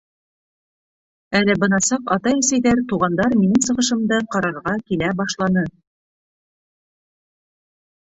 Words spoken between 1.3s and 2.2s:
Әле бына саҡ